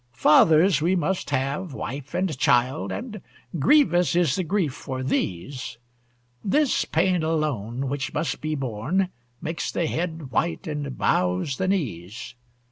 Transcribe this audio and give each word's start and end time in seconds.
Fathers 0.13 0.81
we 0.81 0.95
must 0.95 1.29
have, 1.29 1.73
wife 1.75 2.15
and 2.15 2.35
child, 2.39 2.91
And 2.91 3.21
grievous 3.59 4.15
is 4.15 4.35
the 4.35 4.43
grief 4.43 4.73
for 4.73 5.03
these; 5.03 5.77
This 6.43 6.85
pain 6.85 7.21
alone, 7.21 7.87
which 7.87 8.11
must 8.11 8.41
be 8.41 8.55
borne, 8.55 9.09
Makes 9.43 9.71
the 9.71 9.85
head 9.85 10.31
white, 10.31 10.65
and 10.65 10.97
bows 10.97 11.57
the 11.57 11.67
knees. 11.67 12.33